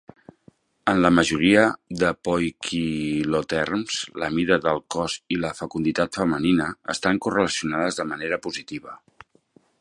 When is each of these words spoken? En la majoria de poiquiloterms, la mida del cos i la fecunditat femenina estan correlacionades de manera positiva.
En 0.91 0.99
la 1.05 1.09
majoria 1.17 1.65
de 2.03 2.09
poiquiloterms, 2.27 3.99
la 4.23 4.31
mida 4.39 4.59
del 4.65 4.81
cos 4.97 5.19
i 5.37 5.39
la 5.43 5.53
fecunditat 5.61 6.19
femenina 6.21 6.71
estan 6.95 7.21
correlacionades 7.27 8.01
de 8.01 8.09
manera 8.15 8.41
positiva. 8.49 8.99